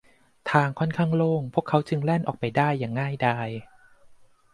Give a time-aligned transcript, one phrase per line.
[0.51, 3.49] ทางค่อนข้างโล่ง พวกเขาจึงแล่นออกไปได้อย่างง่ายดาย